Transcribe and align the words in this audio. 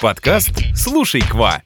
Подкаст 0.00 0.52
«Слушай, 0.74 1.20
quoi». 1.20 1.62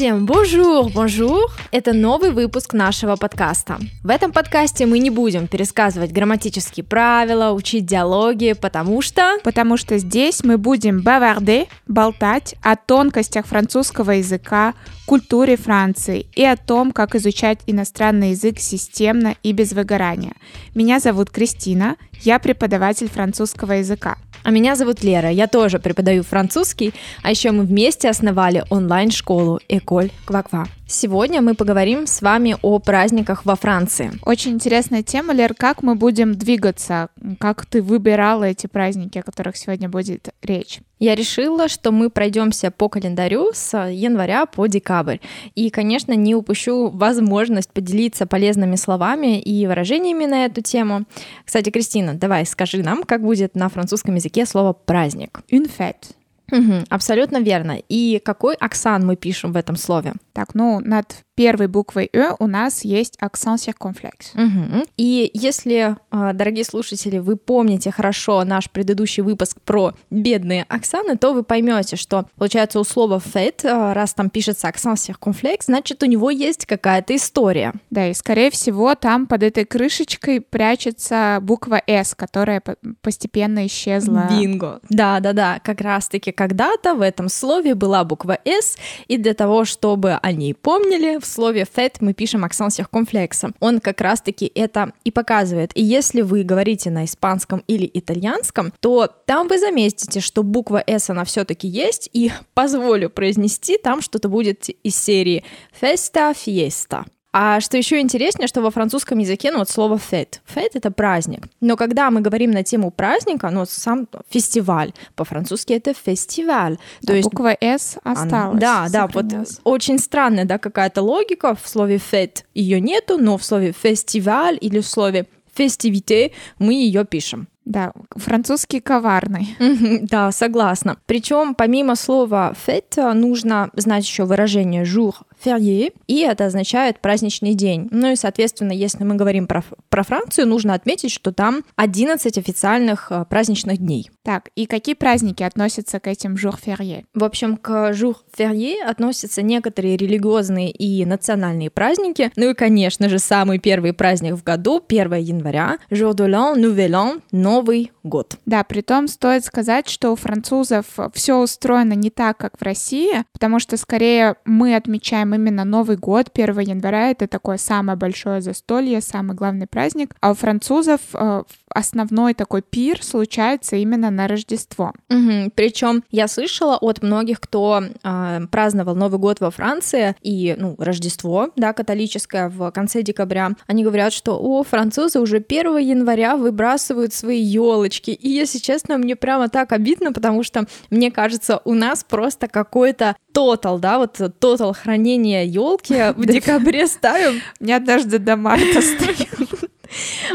Всем 0.00 0.24
bonjour, 0.24 0.90
bonjour! 0.90 1.52
Это 1.72 1.92
новый 1.92 2.30
выпуск 2.30 2.72
нашего 2.72 3.16
подкаста. 3.16 3.78
В 4.02 4.08
этом 4.08 4.32
подкасте 4.32 4.86
мы 4.86 4.98
не 4.98 5.10
будем 5.10 5.46
пересказывать 5.46 6.10
грамматические 6.10 6.84
правила, 6.84 7.52
учить 7.52 7.84
диалоги, 7.84 8.54
потому 8.54 9.02
что... 9.02 9.36
Потому 9.44 9.76
что 9.76 9.98
здесь 9.98 10.42
мы 10.42 10.56
будем 10.56 11.02
bavarder, 11.02 11.66
болтать 11.86 12.54
о 12.62 12.76
тонкостях 12.76 13.44
французского 13.44 14.12
языка, 14.12 14.72
культуре 15.04 15.58
Франции 15.58 16.26
и 16.34 16.46
о 16.46 16.56
том, 16.56 16.92
как 16.92 17.14
изучать 17.14 17.58
иностранный 17.66 18.30
язык 18.30 18.58
системно 18.58 19.36
и 19.42 19.52
без 19.52 19.74
выгорания. 19.74 20.32
Меня 20.74 20.98
зовут 20.98 21.28
Кристина, 21.28 21.96
я 22.22 22.38
преподаватель 22.38 23.10
французского 23.10 23.72
языка. 23.72 24.16
А 24.42 24.50
меня 24.50 24.74
зовут 24.74 25.02
Лера, 25.04 25.28
я 25.30 25.46
тоже 25.46 25.78
преподаю 25.78 26.22
французский, 26.22 26.94
а 27.22 27.30
еще 27.30 27.50
мы 27.50 27.64
вместе 27.64 28.08
основали 28.08 28.64
онлайн-школу 28.70 29.60
Эколь 29.90 30.12
Кваква. 30.24 30.66
Сегодня 30.86 31.42
мы 31.42 31.56
поговорим 31.56 32.06
с 32.06 32.22
вами 32.22 32.56
о 32.62 32.78
праздниках 32.78 33.44
во 33.44 33.56
Франции. 33.56 34.12
Очень 34.24 34.52
интересная 34.52 35.02
тема, 35.02 35.32
Лер, 35.32 35.52
как 35.52 35.82
мы 35.82 35.96
будем 35.96 36.36
двигаться, 36.36 37.08
как 37.40 37.66
ты 37.66 37.82
выбирала 37.82 38.44
эти 38.44 38.68
праздники, 38.68 39.18
о 39.18 39.24
которых 39.24 39.56
сегодня 39.56 39.88
будет 39.88 40.28
речь? 40.42 40.78
Я 41.00 41.16
решила, 41.16 41.66
что 41.66 41.90
мы 41.90 42.08
пройдемся 42.08 42.70
по 42.70 42.88
календарю 42.88 43.50
с 43.52 43.76
января 43.76 44.46
по 44.46 44.68
декабрь. 44.68 45.18
И, 45.56 45.70
конечно, 45.70 46.12
не 46.12 46.36
упущу 46.36 46.90
возможность 46.90 47.72
поделиться 47.72 48.26
полезными 48.26 48.76
словами 48.76 49.40
и 49.40 49.66
выражениями 49.66 50.26
на 50.26 50.44
эту 50.44 50.62
тему. 50.62 51.02
Кстати, 51.44 51.70
Кристина, 51.70 52.14
давай 52.14 52.46
скажи 52.46 52.80
нам, 52.84 53.02
как 53.02 53.22
будет 53.22 53.56
на 53.56 53.68
французском 53.68 54.14
языке 54.14 54.46
слово 54.46 54.72
«праздник». 54.72 55.40
Une 55.50 55.68
fête. 55.68 56.14
Угу, 56.50 56.84
абсолютно 56.88 57.38
верно. 57.38 57.78
И 57.88 58.20
какой 58.24 58.54
аксан 58.54 59.06
мы 59.06 59.16
пишем 59.16 59.52
в 59.52 59.56
этом 59.56 59.76
слове? 59.76 60.14
Так, 60.32 60.54
ну, 60.54 60.80
над 60.80 61.24
первой 61.40 61.68
буквой 61.68 62.10
«э» 62.12 62.34
у 62.38 62.46
нас 62.46 62.84
есть 62.84 63.16
акцент 63.18 63.62
circonflexe. 63.62 64.34
Угу. 64.34 64.84
И 64.98 65.30
если, 65.32 65.96
а, 66.10 66.34
дорогие 66.34 66.66
слушатели, 66.66 67.16
вы 67.16 67.36
помните 67.36 67.90
хорошо 67.90 68.44
наш 68.44 68.68
предыдущий 68.70 69.22
выпуск 69.22 69.56
про 69.64 69.94
бедные 70.10 70.66
аксаны, 70.68 71.16
то 71.16 71.32
вы 71.32 71.42
поймете, 71.42 71.96
что, 71.96 72.26
получается, 72.36 72.78
у 72.78 72.84
слова 72.84 73.18
«fait», 73.18 73.64
а, 73.64 73.94
раз 73.94 74.12
там 74.12 74.28
пишется 74.28 74.68
акцент 74.68 74.98
circonflexe, 74.98 75.64
значит, 75.64 76.02
у 76.02 76.06
него 76.06 76.28
есть 76.28 76.66
какая-то 76.66 77.16
история. 77.16 77.72
Да, 77.88 78.08
и, 78.08 78.12
скорее 78.12 78.50
всего, 78.50 78.94
там 78.94 79.26
под 79.26 79.42
этой 79.42 79.64
крышечкой 79.64 80.42
прячется 80.42 81.38
буква 81.40 81.80
«с», 81.86 82.14
которая 82.14 82.62
постепенно 83.00 83.66
исчезла. 83.66 84.28
Бинго! 84.30 84.80
Да-да-да, 84.90 85.58
как 85.64 85.80
раз-таки 85.80 86.32
когда-то 86.32 86.94
в 86.94 87.00
этом 87.00 87.30
слове 87.30 87.74
была 87.74 88.04
буква 88.04 88.38
«с», 88.44 88.76
и 89.08 89.16
для 89.16 89.32
того, 89.32 89.64
чтобы 89.64 90.18
о 90.20 90.32
ней 90.32 90.52
помнили, 90.52 91.18
в 91.18 91.29
слове 91.30 91.64
fait 91.64 92.00
мы 92.00 92.12
пишем 92.12 92.44
акцент 92.44 92.72
circonflexe. 92.72 93.52
Он 93.60 93.80
как 93.80 94.00
раз-таки 94.00 94.50
это 94.54 94.92
и 95.04 95.10
показывает. 95.10 95.70
И 95.74 95.82
если 95.82 96.22
вы 96.22 96.42
говорите 96.42 96.90
на 96.90 97.04
испанском 97.04 97.62
или 97.66 97.90
итальянском, 97.92 98.72
то 98.80 99.08
там 99.26 99.48
вы 99.48 99.58
заметите, 99.58 100.20
что 100.20 100.42
буква 100.42 100.82
S 100.86 101.10
она 101.10 101.24
все-таки 101.24 101.68
есть, 101.68 102.10
и 102.12 102.32
позволю 102.54 103.10
произнести, 103.10 103.78
там 103.78 104.00
что-то 104.02 104.28
будет 104.28 104.68
из 104.68 104.96
серии 104.96 105.44
festa, 105.80 106.34
fiesta. 106.34 107.04
А 107.32 107.60
что 107.60 107.76
еще 107.76 108.00
интереснее, 108.00 108.48
что 108.48 108.60
во 108.60 108.70
французском 108.70 109.18
языке, 109.18 109.52
ну 109.52 109.58
вот 109.58 109.70
слово 109.70 109.96
fête. 109.96 110.40
Fête— 110.52 110.70
это 110.74 110.90
праздник. 110.90 111.46
Но 111.60 111.76
когда 111.76 112.10
мы 112.10 112.20
говорим 112.20 112.50
на 112.50 112.64
тему 112.64 112.90
праздника, 112.90 113.50
ну 113.50 113.64
сам 113.66 114.08
фестиваль, 114.30 114.92
по-французски 115.14 115.72
это 115.72 115.94
фестиваль. 115.94 116.78
То 117.06 117.14
есть 117.14 117.28
буква 117.28 117.56
«с» 117.60 117.98
осталась. 118.02 118.60
Да, 118.60 118.88
да, 118.90 119.06
вот 119.06 119.26
очень 119.64 119.98
странная, 119.98 120.44
да, 120.44 120.58
какая-то 120.58 121.02
логика 121.02 121.54
в 121.54 121.68
слове 121.68 121.96
fête. 121.96 122.44
Ее 122.54 122.80
нету, 122.80 123.16
но 123.16 123.38
в 123.38 123.44
слове 123.44 123.72
фестиваль 123.72 124.58
или 124.60 124.80
в 124.80 124.86
слове 124.86 125.26
фестивите 125.54 126.32
мы 126.58 126.74
ее 126.74 127.04
пишем. 127.04 127.46
Да, 127.64 127.92
французский 128.16 128.80
коварный. 128.80 129.56
Да, 130.02 130.32
согласна. 130.32 130.96
Причем 131.06 131.54
помимо 131.54 131.94
слова 131.94 132.54
fête 132.66 133.12
нужно 133.14 133.70
знать 133.74 134.04
еще 134.04 134.24
выражение 134.24 134.82
jour 134.82 135.14
férié, 135.42 135.92
и 136.06 136.20
это 136.20 136.46
означает 136.46 137.00
праздничный 137.00 137.54
день. 137.54 137.88
Ну 137.90 138.12
и, 138.12 138.16
соответственно, 138.16 138.72
если 138.72 139.04
мы 139.04 139.14
говорим 139.14 139.46
про, 139.46 139.64
про 139.88 140.02
Францию, 140.02 140.46
нужно 140.46 140.74
отметить, 140.74 141.12
что 141.12 141.32
там 141.32 141.64
11 141.76 142.38
официальных 142.38 143.10
э, 143.10 143.24
праздничных 143.28 143.78
дней. 143.78 144.10
Так, 144.22 144.50
и 144.54 144.66
какие 144.66 144.94
праздники 144.94 145.42
относятся 145.42 146.00
к 146.00 146.06
этим 146.06 146.34
jour 146.34 146.54
férié? 146.62 147.04
В 147.14 147.24
общем, 147.24 147.56
к 147.56 147.92
jour 147.92 148.16
férié 148.36 148.82
относятся 148.82 149.42
некоторые 149.42 149.96
религиозные 149.96 150.70
и 150.70 151.04
национальные 151.04 151.70
праздники. 151.70 152.30
Ну 152.36 152.50
и, 152.50 152.54
конечно 152.54 153.08
же, 153.08 153.18
самый 153.18 153.58
первый 153.58 153.92
праздник 153.92 154.34
в 154.34 154.42
году, 154.42 154.82
1 154.86 155.14
января, 155.14 155.78
jour 155.90 156.12
de 156.12 156.26
l'an, 156.26 156.56
nouvel 156.56 156.90
an, 156.90 157.22
Новый 157.32 157.92
год. 158.02 158.36
Да, 158.46 158.64
при 158.64 158.80
том 158.82 159.08
стоит 159.08 159.44
сказать, 159.44 159.88
что 159.88 160.10
у 160.12 160.16
французов 160.16 160.86
все 161.14 161.38
устроено 161.38 161.94
не 161.94 162.10
так, 162.10 162.36
как 162.36 162.58
в 162.58 162.62
России, 162.62 163.24
потому 163.32 163.58
что 163.58 163.76
скорее 163.76 164.36
мы 164.44 164.74
отмечаем 164.74 165.29
именно 165.34 165.64
Новый 165.64 165.96
год, 165.96 166.30
1 166.32 166.58
января, 166.60 167.10
это 167.10 167.26
такое 167.26 167.56
самое 167.56 167.96
большое 167.96 168.40
застолье, 168.40 169.00
самый 169.00 169.36
главный 169.36 169.66
праздник, 169.66 170.14
а 170.20 170.32
у 170.32 170.34
французов 170.34 171.00
э, 171.14 171.42
основной 171.68 172.34
такой 172.34 172.62
пир 172.62 173.02
случается 173.02 173.76
именно 173.76 174.10
на 174.10 174.28
Рождество. 174.28 174.92
Угу. 175.08 175.52
Причем 175.54 176.02
я 176.10 176.28
слышала 176.28 176.76
от 176.76 177.02
многих, 177.02 177.40
кто 177.40 177.82
э, 177.82 178.40
праздновал 178.50 178.96
Новый 178.96 179.18
год 179.18 179.40
во 179.40 179.50
Франции 179.50 180.14
и 180.22 180.54
ну, 180.58 180.74
Рождество, 180.78 181.50
да, 181.56 181.72
католическое 181.72 182.48
в 182.48 182.70
конце 182.72 183.02
декабря, 183.02 183.52
они 183.66 183.84
говорят, 183.84 184.12
что 184.12 184.38
о, 184.38 184.62
французы 184.62 185.20
уже 185.20 185.36
1 185.36 185.78
января 185.78 186.36
выбрасывают 186.36 187.14
свои 187.14 187.40
елочки. 187.40 188.10
И 188.10 188.28
если 188.28 188.58
честно, 188.58 188.98
мне 188.98 189.16
прямо 189.16 189.48
так 189.48 189.72
обидно, 189.72 190.12
потому 190.12 190.42
что 190.42 190.66
мне 190.90 191.10
кажется, 191.10 191.60
у 191.64 191.74
нас 191.74 192.04
просто 192.04 192.48
какой-то 192.48 193.16
тотал, 193.32 193.78
да, 193.78 193.98
вот 193.98 194.20
тотал 194.38 194.74
хранения 194.74 195.44
елки 195.44 196.12
в 196.16 196.26
декабре 196.26 196.86
ставим. 196.86 197.40
У 197.60 197.64
меня 197.64 197.76
однажды 197.76 198.18
до 198.18 198.36
марта 198.36 198.80
стоит. 198.80 199.28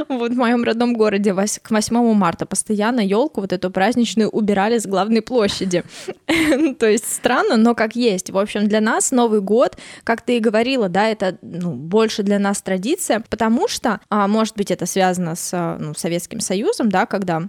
Вот 0.10 0.34
в 0.34 0.36
моем 0.36 0.64
родном 0.64 0.94
городе 0.94 1.34
к 1.34 1.72
8 1.72 2.14
марта 2.14 2.46
постоянно 2.46 3.00
елку 3.00 3.42
вот 3.42 3.54
эту 3.54 3.72
праздничную 3.72 4.30
убирали 4.30 4.78
с 4.78 4.86
главной 4.86 5.22
площади. 5.22 5.84
То 6.80 6.90
есть 6.90 7.12
странно, 7.12 7.56
но 7.56 7.76
как 7.76 7.96
есть. 7.96 8.30
В 8.30 8.38
общем, 8.38 8.68
для 8.68 8.82
нас 8.82 9.12
Новый 9.12 9.42
год, 9.42 9.78
как 10.04 10.22
ты 10.22 10.38
и 10.38 10.40
говорила, 10.40 10.90
да, 10.90 11.08
это 11.08 11.38
ну, 11.42 11.72
больше 11.72 12.24
для 12.24 12.40
нас 12.40 12.62
традиция, 12.62 13.24
потому 13.30 13.68
что, 13.68 14.02
а, 14.10 14.28
может 14.28 14.56
быть, 14.56 14.72
это 14.72 14.86
связано 14.86 15.36
с 15.36 15.78
ну, 15.80 15.94
Советским 15.94 16.40
Союзом, 16.40 16.90
да, 16.90 17.06
когда 17.06 17.44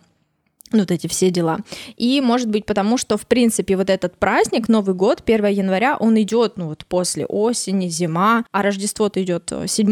вот 0.72 0.91
эти 0.91 1.06
все 1.06 1.31
дела. 1.31 1.59
И, 1.97 2.21
может 2.21 2.49
быть, 2.49 2.66
потому 2.66 2.99
что, 2.99 3.16
в 3.16 3.27
принципе, 3.27 3.77
вот 3.77 3.91
этот 3.91 4.16
праздник, 4.19 4.69
Новый 4.69 4.94
год, 4.94 5.22
1 5.25 5.47
января, 5.47 5.97
он 5.97 6.21
идет, 6.21 6.56
ну, 6.56 6.69
вот 6.69 6.84
после 6.87 7.27
осени, 7.27 7.88
зима, 7.88 8.44
а 8.53 8.62
Рождество-то 8.62 9.22
идет 9.22 9.53
7 9.66 9.87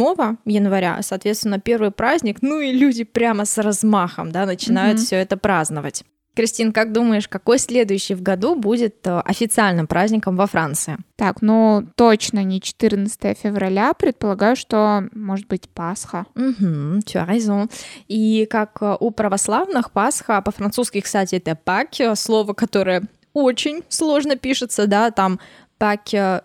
января, 0.44 0.98
соответственно, 1.02 1.60
первый 1.60 1.90
праздник, 1.90 2.38
ну 2.42 2.60
и 2.60 2.72
люди 2.72 3.04
прямо 3.04 3.44
с 3.44 3.58
размахом, 3.58 4.32
да, 4.32 4.46
начинают 4.46 4.98
mm-hmm. 4.98 5.04
все 5.04 5.16
это 5.16 5.36
праздновать. 5.36 6.04
Кристин, 6.34 6.72
как 6.72 6.92
думаешь, 6.92 7.28
какой 7.28 7.58
следующий 7.58 8.14
в 8.14 8.22
году 8.22 8.56
будет 8.56 9.06
э, 9.06 9.20
официальным 9.20 9.86
праздником 9.86 10.36
во 10.36 10.46
Франции? 10.46 10.98
Так, 11.16 11.42
ну 11.42 11.86
точно 11.94 12.42
не 12.42 12.60
14 12.60 13.38
февраля, 13.38 13.94
предполагаю, 13.94 14.56
что 14.56 15.08
может 15.12 15.46
быть 15.46 15.68
Пасха. 15.68 16.26
Угу, 16.34 17.00
tu 17.04 17.24
as 17.24 17.28
raison. 17.28 17.70
И 18.08 18.46
как 18.50 18.78
э, 18.80 18.96
у 18.98 19.10
православных 19.12 19.92
Пасха, 19.92 20.42
по-французски, 20.42 21.00
кстати, 21.00 21.36
это 21.36 21.54
пак, 21.54 22.00
э, 22.00 22.14
слово, 22.16 22.52
которое 22.52 23.02
очень 23.32 23.82
сложно 23.88 24.36
пишется, 24.36 24.86
да, 24.86 25.10
там 25.10 25.38
пак 25.78 26.00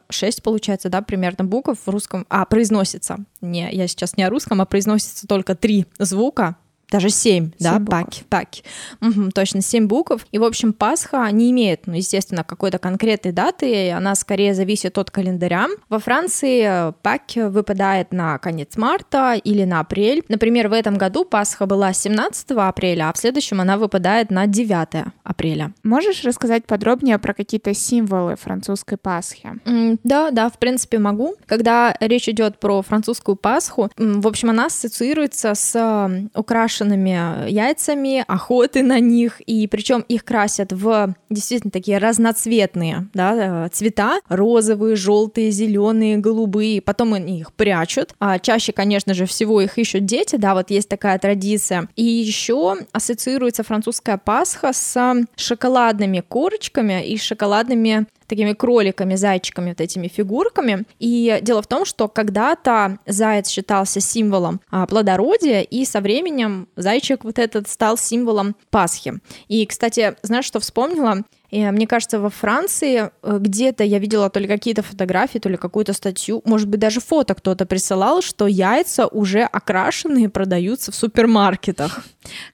6 0.10 0.44
получается, 0.44 0.90
да, 0.90 1.02
примерно 1.02 1.46
букв 1.46 1.80
в 1.86 1.90
русском, 1.90 2.26
а, 2.30 2.46
произносится, 2.46 3.18
не, 3.42 3.72
я 3.72 3.88
сейчас 3.88 4.18
не 4.18 4.24
о 4.24 4.30
русском, 4.30 4.60
а 4.60 4.66
произносится 4.66 5.28
только 5.28 5.56
три 5.56 5.86
звука, 6.00 6.58
даже 6.92 7.10
семь, 7.10 7.52
да, 7.60 7.80
паки, 7.80 8.24
паки. 8.30 8.64
Угу, 9.02 9.30
точно, 9.34 9.62
семь 9.62 9.88
букв. 9.88 10.26
И, 10.32 10.40
в 10.40 10.44
общем, 10.44 10.74
Пасха 10.74 11.30
не 11.32 11.52
имеет, 11.52 11.88
ну, 11.88 11.94
естественно, 11.94 12.44
какой-то 12.44 12.80
конкретной 12.80 13.32
даты, 13.32 13.92
она 13.92 14.16
скорее 14.16 14.54
зависит 14.54 14.98
от 14.98 15.12
календаря. 15.12 15.68
Во 15.90 16.00
Франции 16.00 16.94
пак 17.04 17.20
выпадает 17.36 18.12
на 18.12 18.38
конец 18.40 18.78
марта 18.78 19.34
или 19.34 19.66
на 19.66 19.82
апрель. 19.82 20.24
Например, 20.30 20.70
в 20.70 20.74
этом 20.74 20.98
году 20.98 21.26
Пасха 21.26 21.66
была 21.66 21.94
17 21.94 22.52
апреля, 22.52 23.10
а 23.10 23.14
в 23.14 23.18
следующем 23.18 23.62
она 23.62 23.78
выпадает 23.78 24.32
на 24.32 24.48
9 24.48 25.06
апреля. 25.24 25.74
Можешь 25.84 26.24
рассказать 26.24 26.66
подробнее 26.66 27.20
про 27.20 27.34
какие-то 27.34 27.74
символы 27.74 28.36
французской 28.36 28.98
Пасхи? 28.98 29.50
Mm, 29.66 30.00
да, 30.04 30.32
да, 30.32 30.50
в 30.50 30.58
принципе, 30.58 30.98
могу. 30.98 31.36
Когда 31.46 31.96
речь 32.00 32.30
идет 32.30 32.60
про 32.60 32.82
французскую 32.82 33.36
Пасху, 33.36 33.92
в 33.98 34.28
общем, 34.28 34.50
она 34.50 34.68
ассоциируется 34.68 35.54
с 35.54 36.30
украшением 36.34 36.79
украшенными 36.80 37.50
яйцами, 37.50 38.24
охоты 38.28 38.84
на 38.84 39.00
них, 39.00 39.42
и 39.42 39.68
причем 39.68 40.02
их 40.08 40.24
красят 40.24 40.72
в 40.72 41.14
действительно 41.30 41.72
такие 41.72 41.98
разноцветные 41.98 43.08
да, 43.14 43.66
э, 43.66 43.70
цвета, 43.72 44.20
розовые, 44.30 44.96
желтые, 44.96 45.52
зеленые, 45.52 46.18
голубые, 46.18 46.82
потом 46.82 47.14
они 47.14 47.40
их 47.40 47.54
прячут. 47.54 48.14
А 48.20 48.40
чаще, 48.40 48.72
конечно 48.72 49.14
же, 49.14 49.26
всего 49.26 49.62
их 49.62 49.78
ищут 49.78 50.06
дети, 50.06 50.36
да, 50.36 50.54
вот 50.54 50.72
есть 50.72 50.90
такая 50.90 51.18
традиция. 51.20 51.90
И 51.96 52.04
еще 52.04 52.78
ассоциируется 52.92 53.64
французская 53.64 54.18
Пасха 54.18 54.74
с 54.74 55.26
шоколадными 55.36 56.24
корочками 56.28 57.06
и 57.06 57.18
шоколадными 57.18 58.08
такими 58.30 58.54
кроликами, 58.54 59.16
зайчиками, 59.16 59.70
вот 59.70 59.82
этими 59.82 60.08
фигурками. 60.08 60.86
И 61.00 61.40
дело 61.42 61.62
в 61.62 61.68
том, 61.68 61.84
что 61.84 62.08
когда-то 62.08 63.00
заяц 63.06 63.50
считался 63.50 64.00
символом 64.00 64.62
а, 64.70 64.86
плодородия, 64.86 65.62
и 65.62 65.84
со 65.84 66.00
временем 66.00 66.70
зайчик 66.76 67.24
вот 67.26 67.40
этот 67.40 67.68
стал 67.68 67.98
символом 67.98 68.56
Пасхи. 68.70 69.16
И, 69.48 69.66
кстати, 69.66 70.16
знаешь, 70.22 70.46
что 70.46 70.60
вспомнила? 70.60 71.24
И 71.50 71.64
мне 71.72 71.88
кажется, 71.88 72.20
во 72.20 72.30
Франции 72.30 73.10
э, 73.24 73.38
где-то 73.40 73.84
я 73.84 74.00
видела 74.00 74.30
то 74.30 74.40
ли 74.40 74.48
какие-то 74.48 74.84
фотографии, 74.84 75.40
то 75.40 75.50
ли 75.50 75.58
какую-то 75.58 75.94
статью, 75.94 76.42
может 76.46 76.68
быть, 76.68 76.80
даже 76.80 77.00
фото 77.00 77.34
кто-то 77.34 77.66
присылал, 77.66 78.22
что 78.22 78.48
яйца 78.48 79.08
уже 79.08 79.42
окрашенные 79.42 80.30
продаются 80.30 80.92
в 80.92 80.96
супермаркетах. 80.96 82.04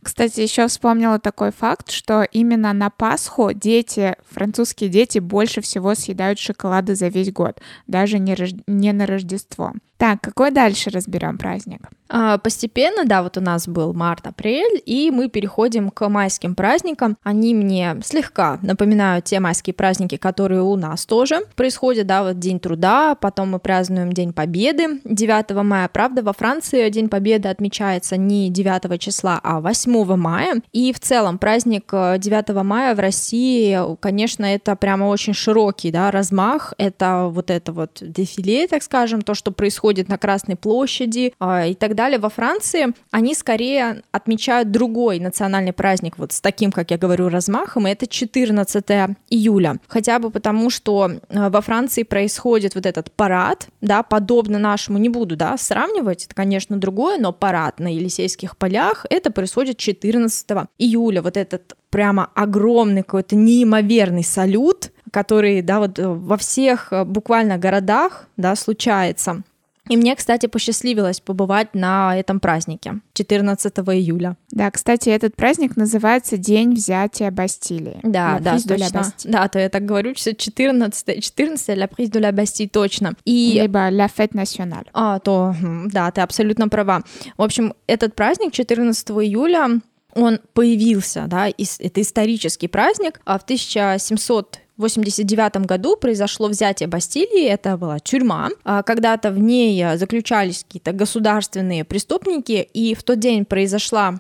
Кстати, 0.01 0.41
еще 0.41 0.67
вспомнила 0.67 1.19
такой 1.19 1.51
факт, 1.51 1.91
что 1.91 2.23
именно 2.23 2.71
на 2.73 2.89
Пасху 2.89 3.51
дети, 3.53 4.15
французские 4.31 4.89
дети, 4.89 5.19
больше 5.19 5.61
всего 5.61 5.95
съедают 5.95 6.39
шоколады 6.39 6.95
за 6.95 7.07
весь 7.07 7.31
год, 7.31 7.59
даже 7.87 8.19
не, 8.19 8.35
рож... 8.35 8.51
не 8.67 8.93
на 8.93 9.05
Рождество. 9.05 9.73
Так, 9.97 10.21
какой 10.21 10.51
дальше 10.51 10.89
разберем 10.89 11.37
праздник? 11.37 11.89
А, 12.07 12.37
постепенно, 12.37 13.05
да, 13.05 13.23
вот 13.23 13.37
у 13.37 13.41
нас 13.41 13.67
был 13.67 13.93
март-апрель, 13.93 14.81
и 14.85 15.11
мы 15.11 15.29
переходим 15.29 15.89
к 15.89 16.07
майским 16.07 16.55
праздникам. 16.55 17.17
Они 17.23 17.53
мне 17.53 17.97
слегка 18.03 18.59
напоминают 18.61 19.25
те 19.25 19.39
майские 19.39 19.73
праздники, 19.73 20.17
которые 20.17 20.61
у 20.61 20.75
нас 20.75 21.05
тоже 21.05 21.41
происходят, 21.55 22.07
да, 22.07 22.23
вот 22.23 22.39
День 22.39 22.59
труда, 22.59 23.15
потом 23.15 23.51
мы 23.51 23.59
празднуем 23.59 24.13
День 24.13 24.33
Победы 24.33 24.99
9 25.03 25.63
мая. 25.63 25.89
Правда, 25.91 26.21
во 26.21 26.33
Франции 26.33 26.89
День 26.89 27.09
Победы 27.09 27.49
отмечается 27.49 28.17
не 28.17 28.49
9 28.49 28.99
числа, 29.01 29.39
а 29.43 29.59
8 29.59 30.15
мая. 30.15 30.61
И 30.73 30.93
в 30.93 30.99
целом 30.99 31.37
праздник 31.37 31.89
9 31.91 32.49
э, 32.49 32.63
мая 32.63 32.95
в 32.95 32.99
России, 32.99 33.79
конечно, 33.99 34.45
это 34.45 34.75
прямо 34.75 35.05
очень 35.05 35.33
широкий, 35.33 35.91
да, 35.91 36.11
размах. 36.11 36.73
Это 36.77 37.29
вот 37.31 37.49
это 37.49 37.71
вот 37.71 37.97
дефиле, 38.01 38.67
так 38.67 38.83
скажем, 38.83 39.21
то, 39.21 39.33
что 39.33 39.51
происходит 39.51 40.07
на 40.07 40.17
Красной 40.17 40.55
площади 40.55 41.33
э, 41.39 41.69
и 41.69 41.73
так 41.73 41.94
далее. 41.95 42.19
Во 42.19 42.29
Франции 42.29 42.93
они 43.11 43.33
скорее 43.33 44.03
отмечают 44.11 44.71
другой 44.71 45.19
национальный 45.19 45.73
праздник, 45.73 46.17
вот 46.17 46.31
с 46.31 46.41
таким, 46.41 46.71
как 46.71 46.91
я 46.91 46.97
говорю, 46.97 47.29
размахом, 47.29 47.87
и 47.87 47.91
это 47.91 48.07
14 48.07 48.85
июля. 49.29 49.77
Хотя 49.87 50.19
бы 50.19 50.29
потому, 50.29 50.69
что 50.69 51.09
э, 51.09 51.49
во 51.49 51.61
Франции 51.61 52.03
происходит 52.03 52.75
вот 52.75 52.85
этот 52.85 53.11
парад, 53.11 53.67
да, 53.81 54.03
подобно 54.03 54.59
нашему, 54.59 54.97
не 54.97 55.09
буду, 55.09 55.35
да, 55.35 55.57
сравнивать, 55.57 56.25
это, 56.25 56.35
конечно, 56.35 56.77
другое, 56.77 57.17
но 57.17 57.31
парад 57.31 57.79
на 57.79 57.93
Елисейских 57.93 58.57
полях, 58.57 59.05
это 59.09 59.31
происходит 59.31 59.77
14 59.77 60.47
июля. 60.77 61.21
Вот 61.21 61.37
этот 61.37 61.75
прямо 61.89 62.29
огромный 62.35 63.03
какой-то 63.03 63.35
неимоверный 63.35 64.23
салют, 64.23 64.91
который, 65.11 65.61
да, 65.61 65.79
вот 65.79 65.97
э, 65.97 66.07
во 66.07 66.35
всех 66.35 66.91
э, 66.91 67.05
буквально 67.05 67.57
городах, 67.57 68.27
да, 68.35 68.55
случается. 68.57 69.43
И 69.89 69.97
мне, 69.97 70.15
кстати, 70.15 70.47
посчастливилось 70.47 71.19
побывать 71.19 71.73
на 71.75 72.17
этом 72.17 72.39
празднике 72.39 73.01
14 73.13 73.73
июля. 73.77 74.35
Да, 74.51 74.71
кстати, 74.71 75.09
этот 75.09 75.35
праздник 75.35 75.77
называется 75.77 76.37
День 76.37 76.73
взятия 76.73 77.29
Бастилии. 77.31 77.99
Да, 78.03 78.39
да, 78.39 78.57
точно. 78.59 79.13
Да, 79.23 79.47
то 79.47 79.59
я 79.59 79.69
так 79.69 79.85
говорю, 79.85 80.13
14, 80.13 81.23
14 81.23 81.77
La 81.77 81.87
prise 81.87 82.09
de 82.09 82.19
la 82.19 82.31
Bastille, 82.31 82.69
точно. 82.69 83.13
И... 83.25 83.59
Либо 83.61 83.91
La 83.91 84.09
Fête 84.09 84.33
Nationale. 84.33 84.87
А, 84.93 85.19
то, 85.19 85.55
да, 85.91 86.09
ты 86.11 86.21
абсолютно 86.21 86.67
права. 86.67 87.03
В 87.37 87.43
общем, 87.43 87.73
этот 87.87 88.15
праздник 88.15 88.53
14 88.53 89.09
июля, 89.09 89.81
он 90.13 90.39
появился, 90.53 91.25
да, 91.27 91.47
это 91.47 92.01
исторический 92.01 92.67
праздник 92.67 93.19
а 93.25 93.37
в 93.37 93.43
1700 93.43 94.59
в 94.77 94.81
89 94.81 95.65
году 95.65 95.95
произошло 95.95 96.47
взятие 96.47 96.87
Бастилии, 96.87 97.45
это 97.45 97.77
была 97.77 97.99
тюрьма. 97.99 98.49
А 98.63 98.83
когда-то 98.83 99.31
в 99.31 99.39
ней 99.39 99.97
заключались 99.97 100.63
какие-то 100.63 100.91
государственные 100.91 101.85
преступники, 101.85 102.67
и 102.73 102.93
в 102.93 103.03
тот 103.03 103.19
день 103.19 103.45
произошла 103.45 104.19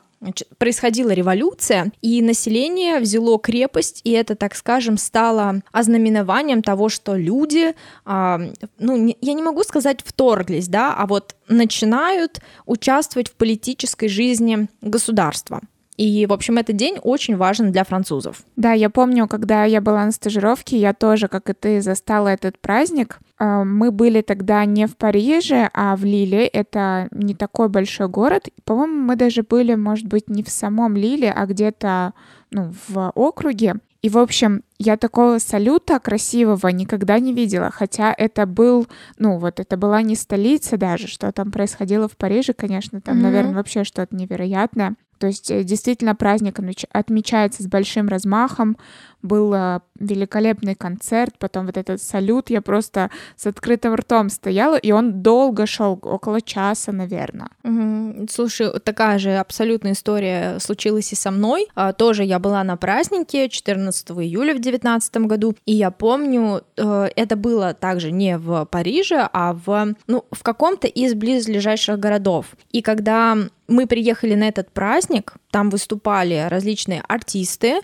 происходила 0.57 1.11
революция, 1.11 1.91
и 2.01 2.21
население 2.21 2.99
взяло 2.99 3.37
крепость, 3.37 4.01
и 4.03 4.11
это, 4.11 4.35
так 4.35 4.55
скажем, 4.55 4.97
стало 4.97 5.61
ознаменованием 5.71 6.63
того, 6.63 6.89
что 6.89 7.15
люди, 7.15 7.75
а, 8.05 8.39
ну, 8.79 8.97
не, 8.97 9.17
я 9.21 9.33
не 9.33 9.43
могу 9.43 9.63
сказать 9.63 9.99
вторглись, 10.03 10.67
да, 10.67 10.95
а 10.95 11.05
вот 11.05 11.35
начинают 11.47 12.39
участвовать 12.65 13.29
в 13.29 13.33
политической 13.33 14.07
жизни 14.07 14.67
государства. 14.81 15.61
И, 15.97 16.25
в 16.25 16.33
общем, 16.33 16.57
этот 16.57 16.75
день 16.75 16.97
очень 17.01 17.37
важен 17.37 17.71
для 17.71 17.83
французов. 17.83 18.43
Да, 18.55 18.73
я 18.73 18.89
помню, 18.89 19.27
когда 19.27 19.63
я 19.63 19.81
была 19.81 20.05
на 20.05 20.11
стажировке, 20.11 20.77
я 20.77 20.93
тоже, 20.93 21.27
как 21.27 21.49
и 21.49 21.53
ты, 21.53 21.81
застала 21.81 22.29
этот 22.29 22.59
праздник. 22.59 23.19
А, 23.37 23.63
мы 23.63 23.91
были 23.91 24.21
тогда 24.21 24.65
не 24.65 24.87
в 24.87 24.97
Париже, 24.97 25.69
а 25.73 25.95
в 25.95 26.03
Лиле. 26.03 26.47
Это 26.47 27.07
не 27.11 27.33
такой 27.33 27.69
большой 27.69 28.09
город. 28.09 28.49
По-моему, 28.65 29.01
мы 29.03 29.15
даже 29.15 29.43
были, 29.43 29.75
может 29.75 30.07
быть, 30.07 30.29
не 30.29 30.43
в 30.43 30.49
самом 30.49 30.95
Лиле, 30.95 31.31
а 31.31 31.45
где-то 31.45 32.13
ну, 32.51 32.73
в 32.87 33.11
округе. 33.15 33.75
И, 34.05 34.09
в 34.09 34.19
общем, 34.19 34.61
я 34.77 34.97
такого 34.97 35.39
салюта 35.39 35.99
красивого 35.99 36.67
никогда 36.67 37.17
не 37.17 37.33
видела, 37.33 37.71
хотя 37.71 38.13
это 38.15 38.45
был, 38.45 38.85
ну 39.17 39.39
вот 39.39 39.59
это 39.59 39.77
была 39.77 40.03
не 40.03 40.15
столица 40.15 40.77
даже, 40.77 41.07
что 41.07 41.31
там 41.31 41.51
происходило 41.51 42.07
в 42.07 42.15
Париже, 42.15 42.53
конечно, 42.53 43.01
там, 43.01 43.17
mm-hmm. 43.17 43.21
наверное, 43.21 43.55
вообще 43.55 43.83
что-то 43.83 44.15
невероятное. 44.15 44.95
То 45.17 45.27
есть 45.27 45.49
э, 45.51 45.63
действительно 45.63 46.15
праздник 46.15 46.59
отмечается 46.91 47.63
с 47.63 47.67
большим 47.67 48.07
размахом. 48.07 48.77
Был 49.25 49.53
э, 49.53 49.79
великолепный 49.99 50.75
концерт, 50.75 51.35
потом 51.39 51.65
вот 51.65 51.77
этот 51.77 52.01
салют. 52.01 52.49
Я 52.49 52.61
просто 52.61 53.09
с 53.35 53.47
открытым 53.47 53.95
ртом 53.95 54.29
стояла, 54.29 54.75
и 54.75 54.91
он 54.91 55.21
долго 55.23 55.65
шел, 55.65 55.99
около 56.01 56.41
часа, 56.41 56.91
наверное. 56.91 57.49
Угу. 57.63 58.27
Слушай, 58.29 58.79
такая 58.79 59.19
же 59.19 59.35
абсолютная 59.37 59.93
история 59.93 60.59
случилась 60.59 61.11
и 61.11 61.15
со 61.15 61.31
мной. 61.31 61.67
А, 61.75 61.93
тоже 61.93 62.23
я 62.23 62.39
была 62.39 62.63
на 62.63 62.77
празднике 62.77 63.49
14 63.49 64.11
июля 64.11 64.53
в 64.53 64.61
2019 64.61 65.17
году, 65.17 65.55
и 65.65 65.73
я 65.73 65.91
помню, 65.91 66.61
э, 66.77 67.09
это 67.15 67.35
было 67.35 67.73
также 67.73 68.11
не 68.11 68.37
в 68.37 68.65
Париже, 68.65 69.27
а 69.33 69.53
в, 69.53 69.95
ну, 70.07 70.25
в 70.31 70.43
каком-то 70.43 70.87
из 70.87 71.13
близлежащих 71.13 71.97
городов. 71.97 72.47
И 72.71 72.81
когда 72.81 73.37
мы 73.67 73.87
приехали 73.87 74.35
на 74.35 74.47
этот 74.47 74.71
праздник, 74.71 75.33
там 75.51 75.69
выступали 75.69 76.47
различные 76.49 77.01
артисты, 77.07 77.81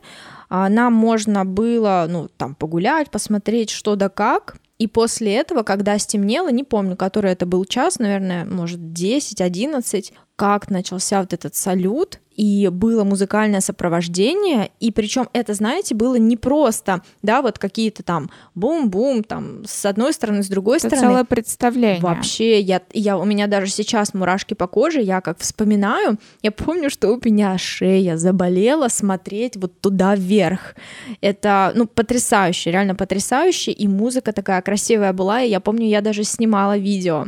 нам 0.70 0.94
можно 0.94 1.46
было, 1.46 2.06
ну, 2.10 2.28
там, 2.36 2.56
погулять, 2.56 3.10
посмотреть 3.10 3.70
что 3.70 3.96
да 3.96 4.10
как, 4.10 4.58
и 4.78 4.88
после 4.88 5.36
этого, 5.36 5.64
когда 5.64 5.98
стемнело, 5.98 6.52
не 6.52 6.64
помню, 6.64 6.98
который 6.98 7.32
это 7.32 7.46
был 7.46 7.66
час, 7.66 8.00
наверное, 8.00 8.46
может, 8.46 8.80
10-11, 8.80 10.12
как 10.36 10.70
начался 10.70 11.20
вот 11.22 11.34
этот 11.34 11.56
салют, 11.56 12.20
и 12.36 12.70
было 12.72 13.04
музыкальное 13.04 13.60
сопровождение, 13.60 14.72
и 14.80 14.92
причем 14.92 15.28
это, 15.34 15.54
знаете, 15.54 15.94
было 15.94 16.16
не 16.16 16.38
просто, 16.38 17.02
да, 17.22 17.42
вот 17.42 17.60
какие-то 17.60 18.04
там 18.04 18.32
бум-бум, 18.56 19.24
там 19.24 19.64
с 19.66 19.86
одной 19.86 20.14
стороны, 20.14 20.42
с 20.42 20.48
другой 20.48 20.78
это 20.78 20.88
стороны. 20.88 21.08
целое 21.08 21.24
представление. 21.26 22.02
Вообще, 22.02 22.60
я, 22.60 22.82
я, 22.94 23.18
у 23.18 23.26
меня 23.26 23.48
даже 23.48 23.68
сейчас 23.68 24.14
мурашки 24.14 24.54
по 24.54 24.68
коже, 24.68 25.02
я 25.02 25.22
как 25.22 25.40
вспоминаю, 25.40 26.18
я 26.42 26.52
помню, 26.52 26.90
что 26.90 27.10
у 27.10 27.20
меня 27.24 27.58
шея 27.58 28.18
заболела 28.18 28.88
смотреть 28.88 29.58
вот 29.58 29.80
туда 29.80 30.16
вверх. 30.16 30.76
Это, 31.20 31.74
ну, 31.76 31.86
потрясающе, 31.86 32.72
реально 32.72 32.96
потрясающе, 32.96 33.72
и 33.72 33.88
музыка 33.88 34.32
такая 34.32 34.62
красивая 34.62 35.14
была, 35.14 35.42
и 35.42 35.50
я 35.50 35.60
помню, 35.60 35.86
я 35.88 36.02
даже 36.02 36.24
снимала 36.24 36.78
видео. 36.78 37.28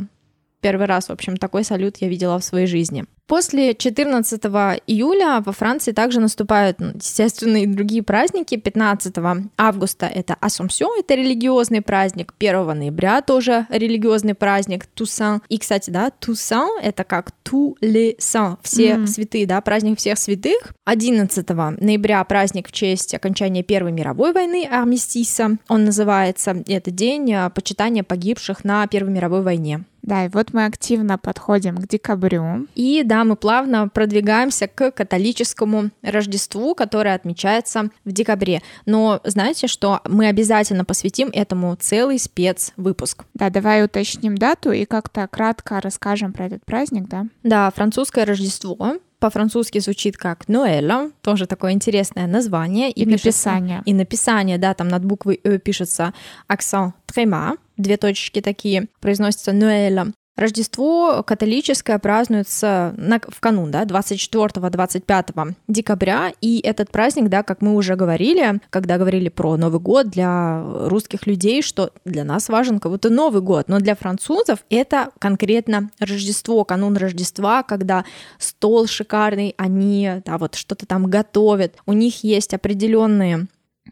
Первый 0.64 0.86
раз, 0.86 1.10
в 1.10 1.12
общем, 1.12 1.36
такой 1.36 1.62
салют 1.62 1.98
я 1.98 2.08
видела 2.08 2.38
в 2.38 2.44
своей 2.44 2.66
жизни. 2.66 3.04
После 3.26 3.74
14 3.74 4.44
июля 4.86 5.42
во 5.44 5.52
Франции 5.52 5.92
также 5.92 6.20
наступают, 6.20 6.78
ну, 6.78 6.92
естественно, 6.94 7.56
и 7.56 7.66
другие 7.66 8.02
праздники. 8.02 8.56
15 8.56 9.14
августа 9.56 10.06
это 10.06 10.36
Ассумсион, 10.40 11.00
это 11.00 11.14
религиозный 11.14 11.80
праздник. 11.80 12.34
1 12.38 12.66
ноября 12.66 13.22
тоже 13.22 13.66
религиозный 13.70 14.34
праздник. 14.34 14.84
Тусан. 14.86 15.40
И, 15.48 15.58
кстати, 15.58 15.90
да, 15.90 16.10
Тусан 16.10 16.68
это 16.82 17.04
как 17.04 17.30
saints, 17.44 18.58
все 18.62 18.90
mm. 18.90 19.06
святые, 19.06 19.46
да, 19.46 19.60
праздник 19.62 19.98
всех 19.98 20.18
святых. 20.18 20.74
11 20.84 21.48
ноября 21.48 22.22
праздник 22.24 22.68
в 22.68 22.72
честь 22.72 23.14
окончания 23.14 23.62
Первой 23.62 23.92
мировой 23.92 24.32
войны, 24.32 24.68
Армистиса 24.70 25.56
он 25.68 25.84
называется. 25.84 26.62
Это 26.66 26.90
день 26.90 27.32
а, 27.32 27.48
почитания 27.48 28.02
погибших 28.02 28.64
на 28.64 28.86
Первой 28.86 29.12
мировой 29.12 29.42
войне. 29.42 29.84
Да, 30.04 30.26
и 30.26 30.28
вот 30.28 30.52
мы 30.52 30.66
активно 30.66 31.16
подходим 31.16 31.78
к 31.78 31.88
декабрю. 31.88 32.66
И 32.74 33.02
да, 33.04 33.13
да, 33.14 33.22
мы 33.22 33.36
плавно 33.36 33.88
продвигаемся 33.88 34.66
к 34.66 34.90
католическому 34.90 35.90
Рождеству, 36.02 36.74
которое 36.74 37.14
отмечается 37.14 37.90
в 38.04 38.10
декабре. 38.10 38.60
Но 38.86 39.20
знаете, 39.22 39.68
что 39.68 40.00
мы 40.04 40.26
обязательно 40.26 40.84
посвятим 40.84 41.30
этому 41.32 41.76
целый 41.76 42.18
спецвыпуск. 42.18 43.22
Да, 43.34 43.50
давай 43.50 43.84
уточним 43.84 44.36
дату 44.36 44.72
и 44.72 44.84
как-то 44.84 45.28
кратко 45.28 45.80
расскажем 45.80 46.32
про 46.32 46.46
этот 46.46 46.64
праздник, 46.64 47.06
да? 47.06 47.26
Да, 47.44 47.70
французское 47.70 48.24
Рождество 48.24 48.96
по-французски 49.20 49.78
звучит 49.78 50.16
как 50.16 50.48
Ноэля, 50.48 51.12
тоже 51.22 51.46
такое 51.46 51.70
интересное 51.70 52.26
название. 52.26 52.90
И, 52.90 53.02
и 53.02 53.04
пишется, 53.06 53.28
написание. 53.28 53.82
И 53.84 53.94
написание, 53.94 54.58
да, 54.58 54.74
там 54.74 54.88
над 54.88 55.04
буквой 55.04 55.40
Э 55.44 55.58
пишется 55.58 56.12
акцент 56.48 56.96
трема, 57.06 57.58
две 57.76 57.96
точки 57.96 58.40
такие, 58.40 58.88
произносится 59.00 59.52
Ноэля. 59.52 60.12
Рождество 60.36 61.22
католическое 61.22 61.98
празднуется 62.00 62.92
на, 62.96 63.20
в 63.20 63.38
канун, 63.40 63.70
да, 63.70 63.84
24-25 63.84 65.54
декабря, 65.68 66.32
и 66.40 66.58
этот 66.58 66.90
праздник, 66.90 67.28
да, 67.28 67.44
как 67.44 67.62
мы 67.62 67.74
уже 67.74 67.94
говорили, 67.94 68.60
когда 68.70 68.98
говорили 68.98 69.28
про 69.28 69.56
Новый 69.56 69.78
год 69.78 70.08
для 70.08 70.60
русских 70.88 71.28
людей, 71.28 71.62
что 71.62 71.92
для 72.04 72.24
нас 72.24 72.48
важен 72.48 72.80
как 72.80 72.90
будто 72.90 73.10
Новый 73.10 73.42
год, 73.42 73.68
но 73.68 73.78
для 73.78 73.94
французов 73.94 74.58
это 74.70 75.10
конкретно 75.20 75.90
Рождество, 76.00 76.64
канун 76.64 76.96
Рождества, 76.96 77.62
когда 77.62 78.04
стол 78.38 78.88
шикарный, 78.88 79.54
они, 79.56 80.20
да, 80.24 80.38
вот 80.38 80.56
что-то 80.56 80.84
там 80.84 81.06
готовят, 81.06 81.76
у 81.86 81.92
них 81.92 82.24
есть 82.24 82.54
определенные 82.54 83.46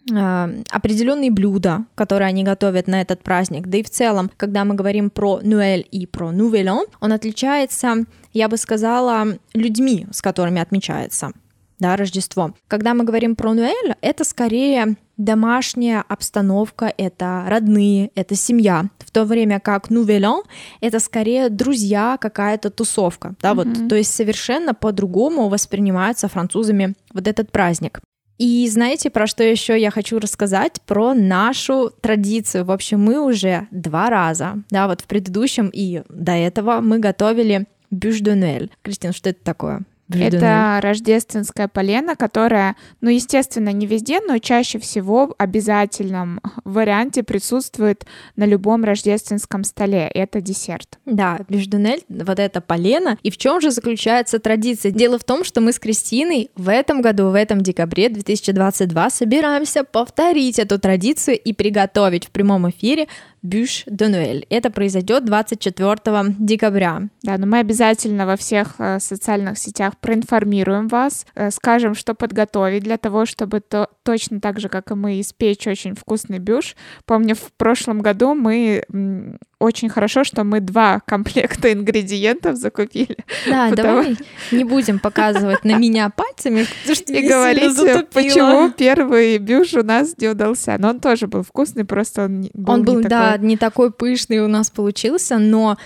определенные 0.09 1.31
блюда, 1.31 1.85
которые 1.95 2.29
они 2.29 2.45
готовят 2.45 2.87
на 2.89 3.01
этот 3.01 3.23
праздник. 3.23 3.69
Да 3.69 3.79
и 3.79 3.83
в 3.83 3.91
целом, 3.91 4.31
когда 4.37 4.65
мы 4.65 4.75
говорим 4.75 5.11
про 5.11 5.41
Нуэль 5.43 5.87
и 5.91 6.07
про 6.07 6.33
Нувелон, 6.33 6.87
он 7.01 7.13
отличается, 7.13 8.05
я 8.33 8.49
бы 8.49 8.57
сказала, 8.57 9.39
людьми, 9.55 10.07
с 10.11 10.23
которыми 10.23 10.61
отмечается 10.61 11.33
да, 11.83 11.97
Рождество. 11.97 12.55
Когда 12.69 12.95
мы 12.95 13.05
говорим 13.05 13.35
про 13.35 13.53
Нуэль, 13.55 13.97
это 14.01 14.25
скорее 14.25 14.97
домашняя 15.17 16.05
обстановка, 16.09 16.93
это 16.97 17.45
родные, 17.49 18.11
это 18.15 18.37
семья. 18.37 18.85
В 18.99 19.11
то 19.11 19.25
время 19.25 19.59
как 19.59 19.91
Нувелон— 19.91 20.45
это 20.81 21.01
скорее 21.01 21.49
друзья, 21.49 22.17
какая-то 22.21 22.71
тусовка. 22.71 23.35
Да, 23.43 23.51
mm-hmm. 23.51 23.55
вот, 23.55 23.89
то 23.89 23.97
есть 23.97 24.15
совершенно 24.15 24.75
по-другому 24.75 25.49
воспринимается 25.49 26.29
французами 26.29 26.95
вот 27.13 27.27
этот 27.27 27.51
праздник. 27.51 28.01
И 28.43 28.69
знаете, 28.69 29.09
про 29.09 29.29
что 29.29 29.45
еще 29.45 29.81
я 29.81 29.93
хочу 29.93 30.19
рассказать? 30.19 30.81
Про 30.85 31.15
нашу 31.15 31.93
традицию. 32.01 32.65
В 32.65 32.73
общем, 32.73 32.99
мы 32.99 33.25
уже 33.25 33.69
два 33.71 34.11
раза, 34.11 34.65
да, 34.69 34.89
вот 34.89 35.01
в 35.01 35.05
предыдущем 35.05 35.71
и 35.73 36.03
до 36.09 36.33
этого 36.33 36.81
мы 36.81 36.99
готовили 36.99 37.67
де 37.93 38.11
Кристина, 38.83 39.13
что 39.13 39.31
это 39.31 39.45
такое? 39.45 39.83
Это 40.15 40.81
рождественская 40.83 41.69
полена, 41.69 42.17
которая, 42.17 42.77
ну, 43.01 43.11
естественно, 43.11 43.71
не 43.71 43.87
везде, 43.87 44.21
но 44.21 44.39
чаще 44.39 44.79
всего 44.79 45.29
в 45.29 45.35
обязательном 45.39 46.41
варианте 46.65 47.23
присутствует 47.23 48.05
на 48.37 48.45
любом 48.45 48.85
рождественском 48.85 49.65
столе. 49.65 50.11
Это 50.13 50.41
десерт. 50.41 50.99
Да, 51.07 51.41
беждунель, 51.49 52.03
вот 52.09 52.39
это 52.39 52.61
полена. 52.61 53.19
И 53.23 53.31
в 53.31 53.37
чем 53.37 53.61
же 53.61 53.71
заключается 53.71 54.39
традиция? 54.39 54.93
Дело 54.93 55.19
в 55.19 55.25
том, 55.25 55.45
что 55.45 55.61
мы 55.61 55.73
с 55.73 55.79
Кристиной 55.79 56.51
в 56.57 56.69
этом 56.69 57.03
году, 57.03 57.31
в 57.31 57.35
этом 57.35 57.61
декабре 57.61 58.09
2022 58.09 59.11
собираемся 59.11 59.85
повторить 59.85 60.59
эту 60.59 60.79
традицию 60.79 61.39
и 61.39 61.53
приготовить 61.53 62.27
в 62.27 62.31
прямом 62.31 62.69
эфире 62.71 63.09
Бюш 63.43 63.83
де 63.87 64.09
Нуэль. 64.09 64.47
Это 64.51 64.71
произойдет 64.71 65.25
24 65.25 66.37
декабря. 66.39 67.09
Да, 67.23 67.39
но 67.39 67.47
мы 67.47 67.59
обязательно 67.59 68.25
во 68.25 68.37
всех 68.37 68.75
э, 68.79 69.01
социальных 69.01 69.59
сетях 69.59 69.97
проинформируем 70.03 70.89
вас, 70.89 71.25
э, 71.35 71.51
скажем, 71.51 71.95
что 71.95 72.15
подготовить 72.15 72.83
для 72.83 72.99
того, 72.99 73.25
чтобы 73.25 73.61
то, 73.61 73.89
точно 74.03 74.41
так 74.41 74.61
же, 74.61 74.69
как 74.69 74.91
и 74.91 74.95
мы, 74.95 75.21
испечь 75.21 75.67
очень 75.67 75.95
вкусный 75.95 76.41
бюш. 76.41 76.77
Помню, 77.07 77.37
в 77.37 77.53
прошлом 77.57 78.01
году 78.01 78.35
мы 78.35 78.85
очень 79.61 79.89
хорошо, 79.89 80.25
что 80.25 80.43
мы 80.43 80.59
два 80.61 81.01
комплекта 81.07 81.73
ингредиентов 81.73 82.57
закупили. 82.57 83.17
Да, 83.49 83.71
потому... 83.71 84.03
давай 84.03 84.17
не 84.51 84.65
будем 84.65 84.99
показывать 84.99 85.65
на 85.65 85.79
меня 85.79 86.11
пальцами, 86.11 86.67
и 87.07 87.29
говорить, 87.29 88.11
почему 88.13 88.71
первый 88.71 89.39
бюш 89.39 89.75
у 89.75 89.85
нас 89.85 90.15
не 90.19 90.29
удался. 90.29 90.77
Но 90.79 90.91
он 90.91 91.01
тоже 91.01 91.29
был 91.29 91.45
вкусный, 91.45 91.85
просто 91.85 92.25
он 92.25 92.51
был 92.55 92.75
Он 92.75 92.85
был, 92.85 92.97
не 92.99 93.03
да, 93.05 93.33
такой... 93.33 93.47
не 93.47 93.57
такой 93.57 93.93
пышный 93.93 94.41
у 94.41 94.49
нас 94.49 94.71
получился, 94.71 95.39
но 95.39 95.79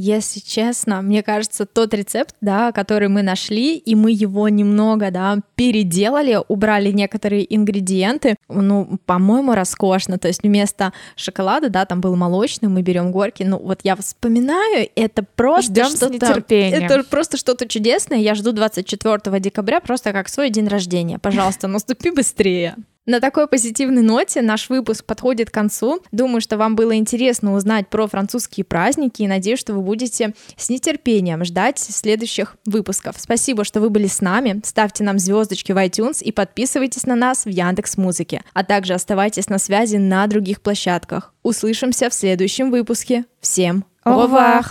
если 0.00 0.40
честно, 0.40 1.02
мне 1.02 1.22
кажется, 1.22 1.66
тот 1.66 1.92
рецепт, 1.94 2.34
да, 2.40 2.72
который 2.72 3.08
мы 3.08 3.22
нашли, 3.22 3.76
и 3.76 3.94
мы 3.94 4.10
его 4.10 4.48
немного, 4.48 5.10
да, 5.10 5.38
переделали, 5.54 6.38
убрали 6.48 6.90
некоторые 6.90 7.54
ингредиенты, 7.54 8.36
ну, 8.48 8.98
по-моему, 9.04 9.54
роскошно. 9.54 10.18
То 10.18 10.28
есть 10.28 10.42
вместо 10.42 10.92
шоколада, 11.16 11.68
да, 11.68 11.84
там 11.84 12.00
был 12.00 12.16
молочный, 12.16 12.68
мы 12.68 12.82
берем 12.82 13.12
горки. 13.12 13.42
Ну, 13.42 13.58
вот 13.58 13.80
я 13.82 13.94
вспоминаю, 13.96 14.88
это 14.96 15.24
просто 15.36 15.84
что-то... 15.84 16.42
Это 16.48 17.04
просто 17.04 17.36
что-то 17.36 17.68
чудесное. 17.68 18.18
Я 18.18 18.34
жду 18.34 18.52
24 18.52 19.40
декабря 19.40 19.80
просто 19.80 20.12
как 20.12 20.28
свой 20.28 20.50
день 20.50 20.68
рождения. 20.68 21.18
Пожалуйста, 21.18 21.68
наступи 21.68 22.10
быстрее. 22.10 22.76
На 23.10 23.18
такой 23.18 23.48
позитивной 23.48 24.02
ноте 24.02 24.40
наш 24.40 24.68
выпуск 24.68 25.04
подходит 25.04 25.50
к 25.50 25.52
концу. 25.52 26.00
Думаю, 26.12 26.40
что 26.40 26.56
вам 26.56 26.76
было 26.76 26.94
интересно 26.94 27.54
узнать 27.54 27.88
про 27.88 28.06
французские 28.06 28.62
праздники 28.62 29.22
и 29.22 29.26
надеюсь, 29.26 29.58
что 29.58 29.74
вы 29.74 29.80
будете 29.80 30.32
с 30.56 30.68
нетерпением 30.68 31.44
ждать 31.44 31.80
следующих 31.80 32.54
выпусков. 32.66 33.16
Спасибо, 33.18 33.64
что 33.64 33.80
вы 33.80 33.90
были 33.90 34.06
с 34.06 34.20
нами. 34.20 34.60
Ставьте 34.64 35.02
нам 35.02 35.18
звездочки 35.18 35.72
в 35.72 35.76
iTunes 35.76 36.22
и 36.22 36.30
подписывайтесь 36.30 37.04
на 37.04 37.16
нас 37.16 37.46
в 37.46 37.48
Яндекс 37.48 37.96
Музыке, 37.96 38.44
а 38.52 38.62
также 38.62 38.94
оставайтесь 38.94 39.48
на 39.48 39.58
связи 39.58 39.96
на 39.96 40.24
других 40.28 40.60
площадках. 40.60 41.34
Услышимся 41.42 42.10
в 42.10 42.14
следующем 42.14 42.70
выпуске. 42.70 43.24
Всем 43.40 43.84
au 44.06 44.24
revoir! 44.24 44.66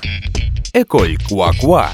École 0.74 1.17
Quoi 1.29 1.51
Quoi 1.62 1.88